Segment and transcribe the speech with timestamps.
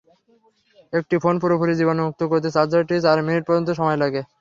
[0.93, 4.21] একটি ফোন পুরোপুরি জীবাণুমুক্ত করতে চার্জারটির চার মিনিট পর্যন্ত সময় লাগে।